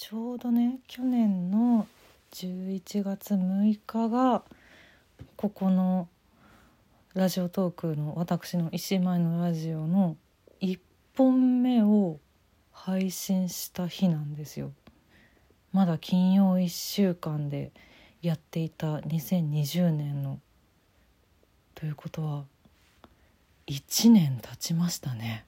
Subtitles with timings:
[0.00, 1.86] ちょうどね去年の
[2.32, 4.42] 11月6日が
[5.36, 6.08] ここの
[7.12, 10.16] ラジオトークの私の石井舞のラジオの
[10.62, 10.78] 1
[11.18, 12.18] 本目を
[12.72, 14.72] 配信した日なんですよ。
[15.74, 17.70] まだ金曜1週間で
[18.22, 20.40] やっていた2020年の
[21.74, 22.44] ということは
[23.66, 25.44] 1年経ちましたね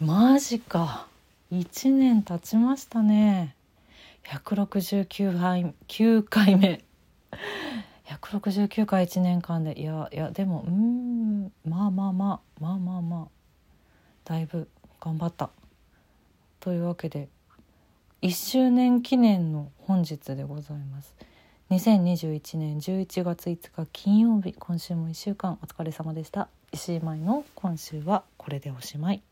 [0.00, 1.08] マジか
[1.50, 3.54] 1年経ちましたね。
[4.24, 6.84] 169回9回目。
[8.04, 9.80] 169回1年間で。
[9.80, 13.28] いやいやでもうんまあまあまあまあまあまあ
[14.24, 14.68] だいぶ
[15.00, 15.48] 頑張った。
[16.60, 17.28] というわけで
[18.20, 21.14] 1周年記念の本日でございます。
[21.70, 26.48] 2021年11月5日金曜日今週も1週間お疲れ様でした。
[26.72, 29.22] 石井舞の今週はこれでおしまい。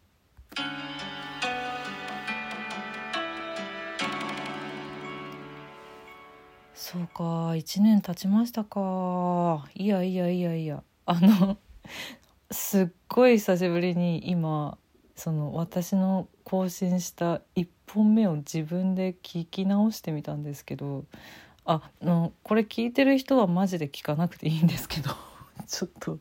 [6.88, 9.66] そうか1年経ちましたか。
[9.74, 10.84] いやいやいやいや。
[11.04, 11.58] あの
[12.52, 14.78] すっごい久しぶりに今
[15.16, 21.04] その私の更新した1本目を自分で聞き直してみたんですけど
[21.64, 25.10] あのこれ聞いてる人はマジで聞かなくていいんですけど
[25.66, 26.20] ちょっと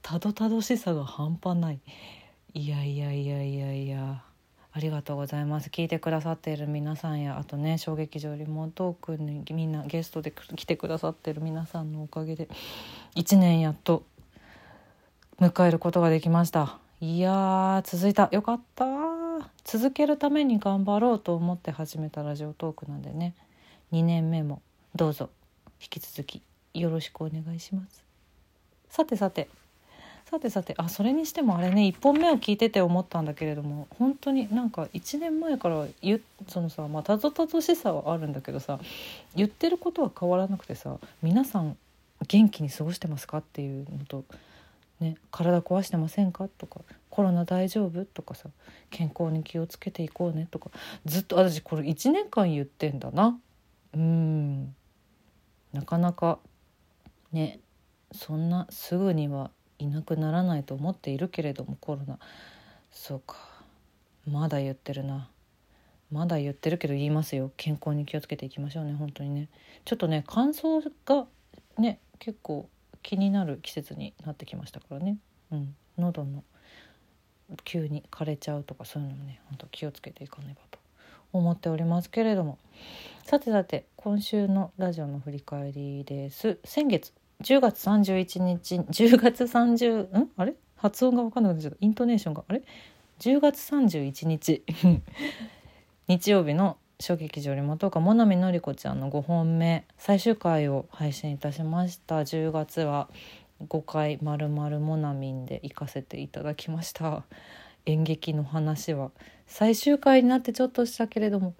[0.00, 1.80] たどたどしさが半端ない。
[2.54, 4.27] いやいやいやいやいや。
[4.78, 5.70] ありがとうございます。
[5.70, 12.48] 聞いてくださっている皆さんやあとね小劇場リモートークにみんなゲストで来てくださってる皆さんのおかげで
[13.16, 14.04] 1年やっと
[15.40, 16.78] 迎えることができました。
[17.00, 18.28] いや続いた。
[18.30, 18.86] よかった
[19.64, 23.34] 続けるために頑張ろうと思って始めたラジオトークなんでね。
[23.90, 24.62] 2年目も
[24.94, 25.28] どうぞ。
[25.80, 26.40] 引き続き
[26.72, 28.04] よろしくお願いします。
[28.90, 29.48] さてさて
[30.30, 38.78] さてさてあそれにしてもあれね1本目を聞いてて思ったんだけれども本当になんか1年前から言そのさまあたどたどしさはあるんだけどさ
[39.34, 41.78] 言ってることは変わらなくてさ皆さん
[42.26, 44.24] 元気に過ごしてますかっていうのと、
[45.00, 48.50] ね、体壊してませんかとかコロナ大丈夫とかさ
[48.90, 50.68] 健康に気をつけていこうねとか
[51.06, 53.38] ずっと私これ1年間言ってんだな。
[53.94, 54.74] うん。
[55.72, 56.38] なかなか
[57.32, 57.60] ね
[58.12, 62.18] そんなすぐにはいなくならないと思っているけれどもコロナ。
[62.90, 63.36] そうか。
[64.26, 65.28] まだ言ってるな。
[66.10, 67.52] まだ言ってるけど言いますよ。
[67.56, 69.48] 健康に気をつけていきましょうね本当にね。
[69.84, 71.26] ちょっとね乾燥が
[71.78, 72.68] ね結構
[73.02, 75.18] 気になる季節になってきましたからね。
[75.52, 75.74] うん。
[75.98, 76.44] 喉の
[77.64, 80.78] 急に枯れちゃうとかそういうのもね本当気をつけていかねばと。
[81.30, 82.58] 思っておりますけれども。
[83.24, 86.58] さてさて今週のラジオの振り返りです。
[86.64, 87.12] 先月
[87.42, 90.30] 10月31日10月30ん？
[90.36, 90.54] あれ？
[90.76, 91.78] 発音が分かんなくなっちゃった。
[91.80, 92.44] イントネーションが。
[92.48, 92.62] あれ
[93.20, 94.64] ？10月31日。
[96.08, 102.20] 日曜日の小劇場リモートかもなみのりこちゃんの5本目最終回を配信いたしました。
[102.22, 103.08] 10月は
[103.68, 107.22] 5回まるまるもなみんで行かせていただきました。
[107.86, 109.12] 演劇の話は
[109.46, 111.54] 最終回になってちょっとしたけれども。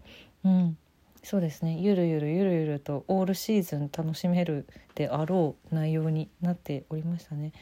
[0.44, 0.78] うん。
[1.22, 1.78] そうですね。
[1.78, 7.52] ゆるゆるゆるゆるとオールシーズン楽しめるであろう内容になっておりましたね。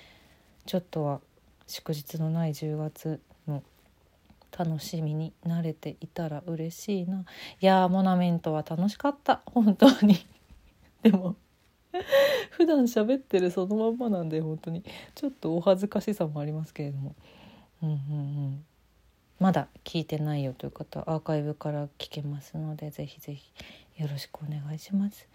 [0.66, 1.20] ちょっとは
[1.66, 3.62] 祝日のない10月の
[4.56, 7.24] 楽しみに慣れていたら嬉しいな。
[7.60, 9.42] いやモナミンとは楽しかった。
[9.46, 10.16] 本当に。
[11.02, 11.36] でも
[12.50, 14.84] 普段喋ってるそのまんまなんで本当に。
[15.14, 17.14] ちょっとお恥ずかしさもありますけれども。
[17.82, 17.98] うんうんう
[18.50, 18.64] ん。
[19.38, 23.52] まだ聞いてないよという方アーカイブから聞けますのでぜひぜひ
[23.98, 25.28] よろしくお願いします。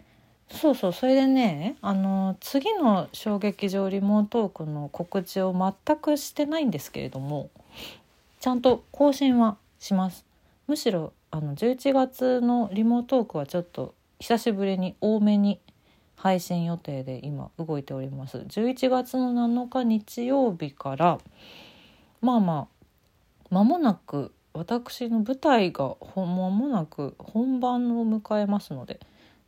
[0.50, 7.50] そうそうそれでねあの次の小劇場リモートークの告知を全くしてないんですけれども
[8.41, 10.25] ちゃんと更新はします
[10.68, 15.62] むしろあの11月のリモートークはちょっと久しぶりに多めに
[16.16, 21.19] 配信予定で今動いております11月の7日日曜日から
[22.22, 22.81] まあまあ
[23.51, 29.00] 間もなく私の舞台が間もなく本番を迎えますので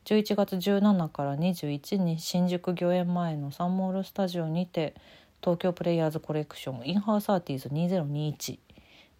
[0.05, 4.93] 11月17から21に新宿御苑前のサンモールスタジオにて
[5.41, 8.59] 東京プレイヤーズコレクションインハーサーティーズ2021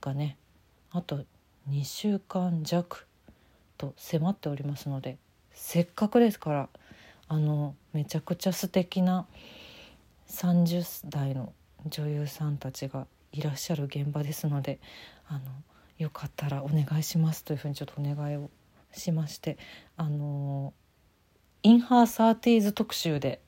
[0.01, 0.35] がね
[0.91, 1.23] あと
[1.69, 3.07] 2週間弱
[3.77, 5.17] と迫っておりますので
[5.53, 6.69] せっかくですから
[7.29, 9.27] あのめちゃくちゃ素敵な
[10.27, 11.53] 30代の
[11.87, 14.79] 女優さんたちがいらっしゃる現場ですので
[15.27, 15.39] あの
[15.97, 18.49] よかったらお願いしますというふうにちょっとお願いを
[18.93, 19.57] しまして
[19.97, 20.73] あの
[21.63, 23.41] インハーサーティーズ特集で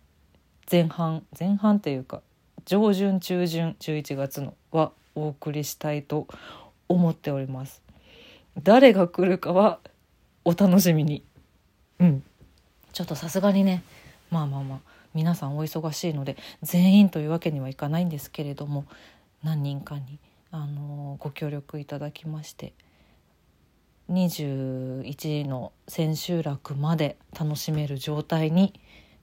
[0.69, 2.21] 前半前半っていうか
[2.65, 6.27] 上旬中旬11月のはお送りしたいと
[6.89, 7.81] 思っております。
[8.61, 9.79] 誰が来るかは
[10.45, 11.23] お楽しみに
[11.99, 12.23] うん
[12.93, 13.83] ちょっとさすがにね
[14.31, 14.79] まあまあまあ
[15.13, 18.85] 皆さんお忙しいので全員というわけにはいかないんですけれども
[19.45, 20.19] 何人かに、
[20.49, 22.73] あのご協力いただきまして
[24.09, 28.73] 21の千秋楽まで楽しめる状態に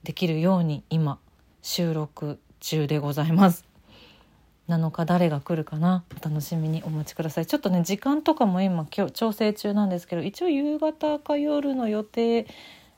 [0.03, 1.19] できるように今
[1.61, 3.65] 収録中でございます。
[4.69, 6.05] 7日誰が来るかな？
[6.17, 7.45] お楽しみにお待ちください。
[7.45, 12.47] ちょっとね時間とかも今今日調整中なんですけど一応夕方か夜の予定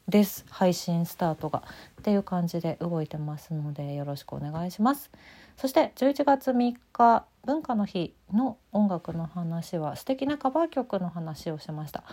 [0.07, 0.45] です。
[0.49, 1.63] 配信スタートが
[1.99, 5.09] っていう感じで動いてますのでよろしくお願いします。
[5.57, 12.03] そして11月3日文化の日の音楽の話は素敵なカバー曲の話をしました。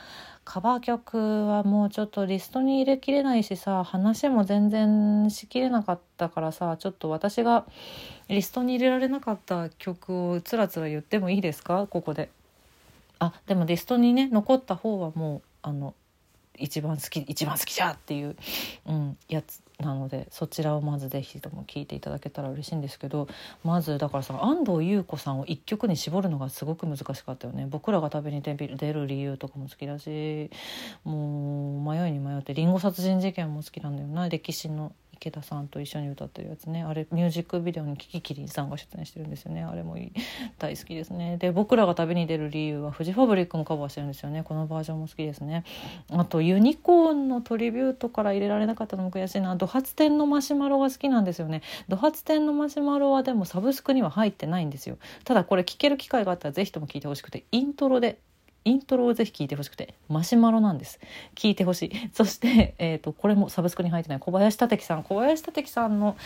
[0.44, 7.66] カバー曲はもうちょっとリストに入れきれないしさ話も全然しきれなかったからさちょっと私が
[8.28, 11.86] リストに入れられなかった曲をつらつら言ってもいいですか？
[11.88, 12.30] ここで。
[13.18, 15.94] あでもリストにね残った方はもうあの
[16.62, 18.37] 一番好き一番好きじゃっていう、
[18.87, 23.29] うん、やつなのでそちらをまず是非とも聞いていただけたら嬉しいんですけど
[23.64, 27.67] まずだからさ安藤優子さんを一曲に絞るのがすごく難しかったよね。
[27.69, 28.55] 僕らが食べに出
[28.93, 30.50] る理由とかも好きだし
[31.05, 34.29] もう迷いに迷ってりんご殺人事件も好きなんだよな。
[34.29, 36.82] 歴史の池田さんと一緒に歌ってるやつね。
[36.82, 39.62] あれミュージックビデオにキキキリンさんが出演してるんですよね。
[39.62, 39.96] あれも
[40.58, 41.36] 大好きですね。
[41.36, 44.42] で僕らが旅に出る理由はフジファブリックもカバーしてるんですよね。
[44.42, 45.62] このバージョンも好きですね。
[46.10, 49.54] あとユニコーンのトリビュートから入れられなかったのも悔しいな。
[49.54, 51.62] ド発展のマシュマロが好きなんですよね。
[51.86, 54.98] ド発展のマシュマロはでもサブスクには入ってないんですよ。
[55.22, 58.18] ただこれ聞ける機会があったらぜひとも聞いてほしくてイントロで
[58.64, 61.00] イントロをぜひ聴いてほしくてマシュマロなんです。
[61.35, 61.93] 聞いてほしい。
[62.12, 65.03] そして、えーと、これもサブスクに入ってない小林立樹さん。
[65.03, 66.17] 小林立樹さんの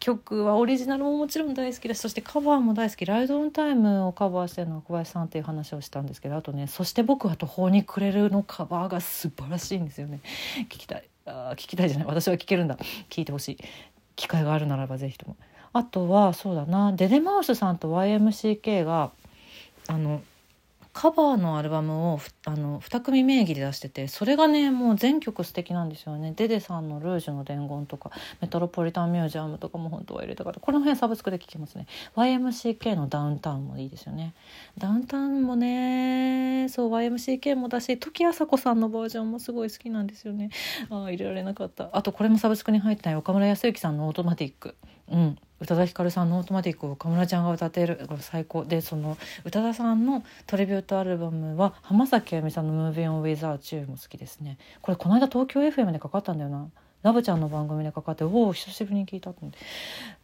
[0.00, 2.02] 曲はオリジナルももちろん大好きです。
[2.02, 10.20] そしてカバーも大好き「ライドオンタイム」をカバーしてるのは小林さんっていう話をしたんですけどあとね「そして僕は途方に暮れる」のカバーが素晴らしいんですよね。
[10.64, 11.04] 聞きたい。
[11.26, 12.06] あ聞きたいじゃない。
[12.06, 12.76] 私は聞けるんだ。
[13.10, 13.58] 聞いてほしい。
[14.14, 15.36] 機会があるならばぜひとも。
[15.72, 16.92] あとはそうだな。
[16.92, 19.10] デデマウスさんと YMCK が
[19.88, 20.22] あの
[20.98, 26.32] カバーのアルバムをあの2組名義で出しててそれがねもう全曲素敵なんですよね。
[26.34, 28.10] デデさんの「ルージュの伝言」とか
[28.40, 31.86] メトロポリタンミュージアムとかも本当は入れたからこの辺サブスクで聴けますね。
[32.16, 34.34] YMCK のダウンタウンもいいですよね。
[34.76, 40.50] ダウンタウンもねそう YMCK もだし時あさこさんのバージョンもすごい好きなんですよね。
[40.90, 41.90] あ入れられなかった。
[41.92, 44.74] あとこれもサブスクに入ってない岡村康之さんの「オートマティック」
[45.06, 45.38] うん。
[45.60, 54.58] 宇多田ヒカルさんの「オートマティック」を岡村ちゃんが歌っているこれ最高でその宇多田さんのトリビュートアルバムは浜崎あゆみさんの「Moving on Without」も好きですね。
[54.82, 56.68] これこの間東京 FM でかかったんだよな。
[57.02, 59.40] ラブちゃんの番組でかかっておお久しぶりに聞いたって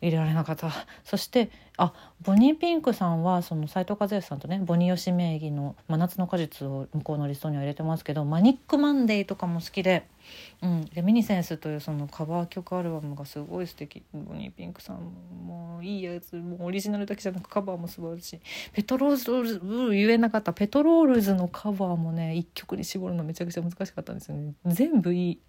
[0.01, 0.73] 入れられなかった。
[1.05, 1.93] そしてあ
[2.23, 10.05] ボニーピンクさんはその斉藤和義さんとねボニー吉名義の「真夏の果実」を向こうのリストには入れてますけど「マニックマンデー」とかも好きで
[10.62, 14.03] うん、レミニセンスというそのカバー曲アルバムがすごい素敵。
[14.12, 15.00] ボニーピンクさん
[15.47, 16.37] もいいやつ。
[16.37, 18.41] もうオリジナルだけじゃなくカバーも素晴らしい。
[18.73, 19.61] ペトロールズ
[19.93, 20.53] 言えなかった。
[20.53, 24.55] ペトロールズのカバーもね一曲に絞るのめちゃくちゃ難しかったんですよね。
[24.67, 25.41] 全部いい。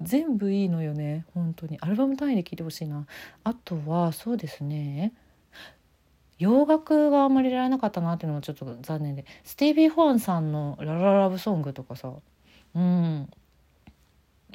[0.00, 1.24] 全部いいのよね。
[1.34, 1.78] 本当に。
[1.80, 3.06] アルバム単位で聴いてほしいな。
[3.44, 5.12] あとはそうですね。
[6.38, 9.24] 洋楽があんまり入れられなかったなっていうのもちょっと残念で。
[9.42, 12.12] スティービー・ホアンさんの「ラララブソング」とかさ。
[12.74, 13.28] うん。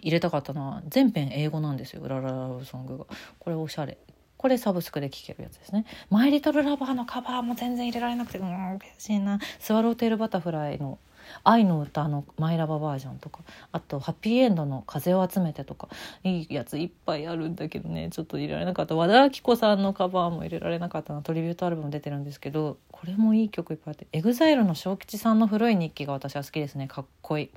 [0.01, 3.05] 入れたかったな全編英語なんですよラララブソングが。
[3.39, 3.97] これおしゃれ。
[4.37, 10.99] これサブスクで聴けるやつですね「マイ・リトル・ラバー」のカバーも全然入れられなくてうん悔しいな「スワローテール・バタフライ」の
[11.43, 15.89] 愛の歌のマイラババージョンとかあとはっぴいえんどの風を集めてとか
[16.23, 18.09] いいやついっぱいあるんだけどね。
[18.11, 18.95] ちょっと入れられなかった。
[18.95, 26.87] 和田アキ子さんのカバーも入れられなかったなトリビュートアルバム出てるんですけどこれもいい曲いっぱいあって EXILE の小吉さんの古い日記が私は好きですね。
[26.87, 27.49] かっこいい。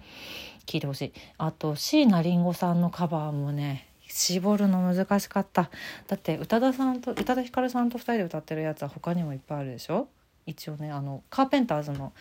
[0.67, 1.13] 聞いてほしい。
[1.39, 5.71] あと椎名林檎さんのカバーもね絞るの難しかった。
[6.07, 10.09] だって宇多田さんと宇多田ヒカルさんと2人で歌ってるやつは他にもいっぱいあるでしょ？
[10.47, 12.13] 一応ねあのカーペンターズの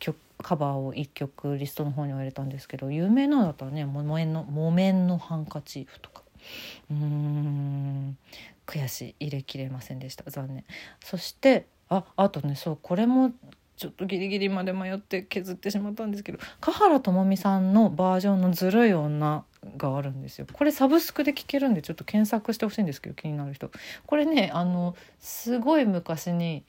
[0.00, 6.22] 曲カバーを1曲リストの方には入れたんですけど有名なのだったらね「木綿の木綿のハンカチーフ」とか。
[6.90, 8.16] うーん。
[8.70, 10.30] 悔しい入れきれませんでした。
[10.30, 10.64] 残念。
[11.04, 13.32] そしてああとねそうこれも
[13.76, 19.44] ちょっとギリギリまで迷って削ってしまったんですけど華原朋美さんのバージョンの「ずるい女」
[19.76, 20.46] があるんですよ。
[20.52, 23.70] これサブスクで聴けるんでちょっと検索してほしいんですけど気になる人。
[24.06, 26.64] これねあのすごい昔に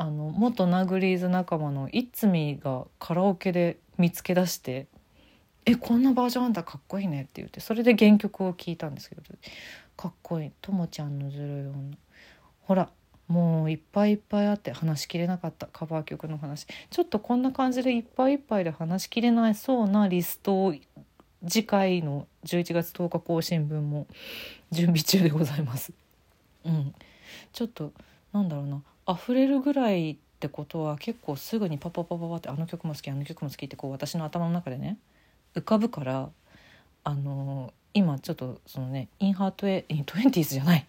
[0.00, 4.86] あの元ナグリーズ仲間のいつみがカラオケで見つけ出して
[5.66, 9.22] 「えこんなバージョンあんだかっこいいね」って言ってそれで原曲を聴いたんですけど
[9.98, 11.98] かっこいい「ともちゃんのずるい女」
[12.64, 12.88] ほら
[13.28, 20.74] もういっぱいいっぱいあって話しきれなかったカバー曲の話ちょっとこんな感じでいっぱいいっぱいで話しきれないそうなリストを
[21.46, 24.06] 次回の11月10日更新分も
[24.72, 25.92] 準備中でございます。
[26.64, 26.94] うん、
[27.52, 27.92] ちょっと
[28.32, 28.82] なんだろうな。
[29.08, 34.98] 溢れるぐらいってことは結構すぐにパパパパパってあの曲も好きあの曲も好きってこう私の頭の中でね
[35.54, 36.30] 浮かぶから
[37.02, 40.86] あの、今ちょっとそのねインハートエイントゥエンティーズじゃない。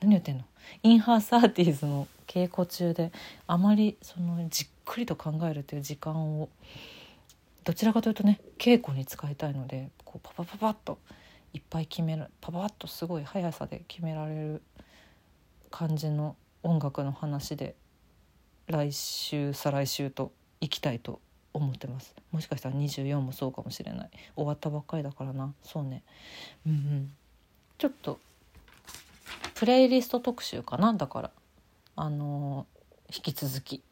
[0.00, 0.44] 何言ってんの？
[0.82, 3.12] インハーサーティーズの稽古中で
[3.46, 6.48] あまりそのじっくりと考えるという時間を
[7.64, 10.98] どちらかというとね稽古に使いたいのでこうパパパパッと
[11.52, 14.62] いっぱい決めるパパッとすごい速さで決められる
[15.70, 17.74] 感じの音楽の話で
[18.66, 21.20] 来週再来週と行きたいと
[21.52, 22.14] 思ってます。
[22.30, 24.10] もしかしたら24もそうかもしれない。
[24.36, 25.54] 終わったばっかりだからな。
[25.62, 26.02] そうね。
[26.66, 27.12] うん
[27.78, 28.18] ちょっと
[29.54, 30.92] プレイリスト特集かな？
[30.94, 31.30] だから。
[31.96, 33.82] あのー、引き続き。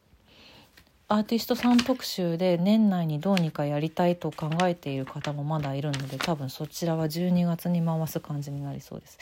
[1.07, 9.17] アーティストさん特集で年内にどうにかやりたいと考えている方もまだいるので多分そちらは12月に回す感じになりそうです。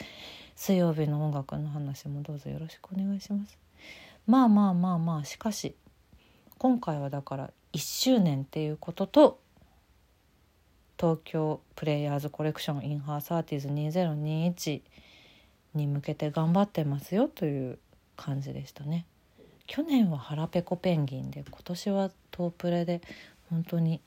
[0.58, 3.56] 水曜日の音楽の話もどうぞよろしくお願いします
[4.26, 5.76] まあまあまあまあしかし
[6.58, 9.38] 今回はだから1周年っていうことと
[10.98, 14.80] 東京プレイヤーズコレクションインハーサーティーズ2021
[15.74, 17.78] に向けて頑張ってますよという
[18.16, 19.06] 感じでしたね。
[19.68, 23.00] 去年は腹ペコペンギンで今年はトープレで
[23.48, 24.00] 本当に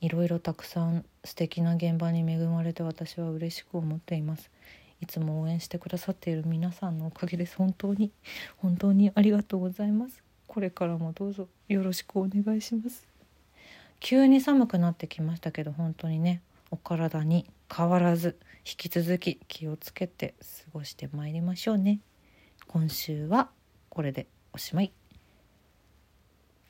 [0.00, 4.50] いろいろたくさん素敵な現場に恵まれて私は嬉しく思っています
[5.00, 7.56] いつも応援してくださっている皆さんのおかげです。
[7.56, 8.10] 本当に
[8.56, 10.22] 本当にありがとうございます。
[10.46, 13.06] これからもどうぞよろしくお願いします。
[14.00, 18.36] 急に寒くなってきましたけど本当にねお体に変わらず
[18.66, 22.00] 引き続き気をつけて過ごしてまいりましょうね。
[22.68, 23.48] 今週は
[23.88, 24.92] これでおしまい。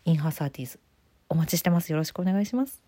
[0.05, 0.79] インハーサーティーズ
[1.29, 1.91] お待ちしてます。
[1.91, 2.86] よろしくお願いします。